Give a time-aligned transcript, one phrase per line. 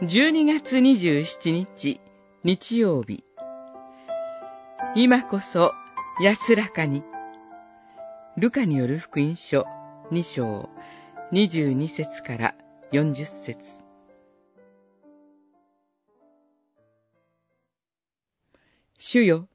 [0.00, 2.00] 12月27日
[2.44, 3.24] 日曜日。
[4.94, 5.72] 今こそ
[6.22, 7.02] 安らかに。
[8.36, 9.64] ルカによる福音書
[10.12, 10.68] 2章
[11.32, 12.54] 22節から
[12.92, 13.58] 40節。
[18.98, 19.48] 主よ、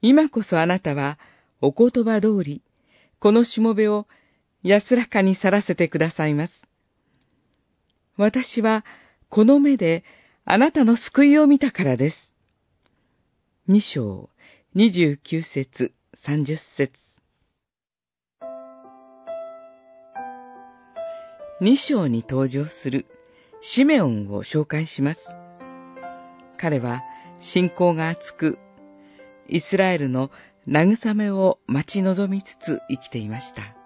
[0.00, 1.18] 今こそあなたは
[1.60, 2.62] お言葉通り、
[3.18, 4.06] このしもべを
[4.62, 6.66] 安らかに去らせてくださいます。
[8.16, 8.86] 私は
[9.30, 10.02] この目で
[10.44, 12.16] あなたの救いを見たからです。
[13.68, 14.28] 二章、
[14.74, 15.92] 二十九節、
[16.24, 16.92] 三十節。
[21.60, 23.06] 二章に登場する
[23.60, 25.20] シメオンを紹介します。
[26.58, 27.00] 彼は
[27.40, 28.58] 信仰が厚く、
[29.48, 30.32] イスラエルの
[30.66, 33.76] 慰めを待ち望みつつ生きていました。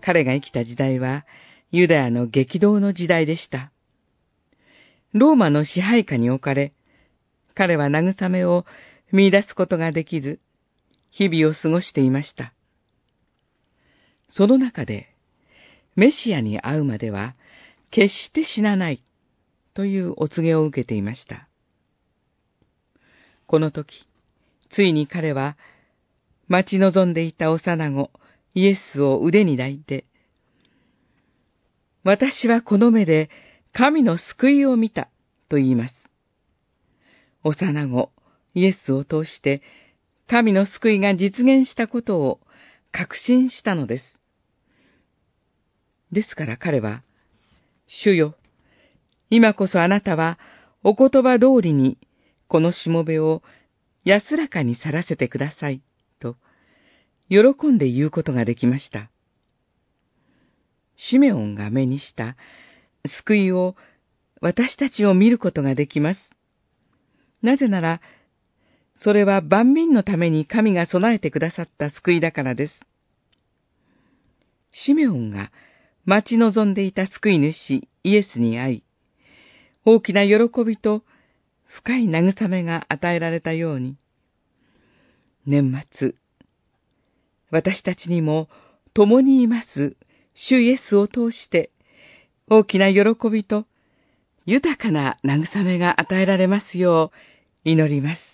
[0.00, 1.26] 彼が生きた時代は、
[1.70, 3.70] ユダヤの激動の時代でした。
[5.12, 6.72] ローマの支配下に置かれ、
[7.54, 8.64] 彼は慰めを
[9.12, 10.38] 見出すことができず、
[11.10, 12.52] 日々を過ごしていました。
[14.28, 15.14] その中で、
[15.96, 17.34] メシアに会うまでは、
[17.90, 19.02] 決して死なない、
[19.74, 21.48] というお告げを受けていました。
[23.46, 24.06] この時、
[24.70, 25.56] ついに彼は、
[26.46, 28.10] 待ち望んでいた幼子、
[28.54, 30.04] イエスを腕に抱いて、
[32.04, 33.28] 私はこの目で
[33.72, 35.08] 神の救いを見た
[35.48, 35.94] と言います。
[37.42, 38.10] 幼子、
[38.54, 39.62] イエスを通して
[40.26, 42.40] 神の救いが実現したことを
[42.92, 44.20] 確信したのです。
[46.12, 47.02] ですから彼は、
[47.86, 48.36] 主よ、
[49.30, 50.38] 今こそあなたは
[50.82, 51.98] お言葉通りに
[52.48, 53.42] このしもべを
[54.04, 55.82] 安らかに去らせてください、
[56.18, 56.36] と
[57.28, 59.10] 喜んで言うことができました。
[60.96, 62.36] シメオンが目にした
[63.06, 63.76] 救いを
[64.40, 66.20] 私たちを見ることができます。
[67.42, 68.00] なぜなら、
[68.98, 72.80] それは万民のために神が備えてくださった救いだからです。
[74.72, 75.50] シメオンが
[76.04, 78.82] 待ち望んでいた救い主イエスに会い、
[79.84, 81.02] 大きな喜びと
[81.66, 83.96] 深い慰めが与えられたように、
[85.46, 86.14] 年末、
[87.50, 88.48] 私たちにも
[88.94, 89.96] 共にいます
[90.34, 91.70] 主イエスを通して
[92.52, 93.64] 大きな喜びと
[94.44, 97.12] 豊かな慰めが与えられますよ
[97.64, 98.29] う祈ります。